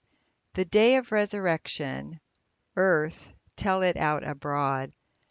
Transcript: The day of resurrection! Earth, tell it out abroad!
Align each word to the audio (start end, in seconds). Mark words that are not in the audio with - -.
The 0.55 0.65
day 0.65 0.95
of 0.95 1.11
resurrection! 1.11 2.21
Earth, 2.75 3.33
tell 3.55 3.83
it 3.83 3.97
out 3.97 4.23
abroad! 4.27 4.93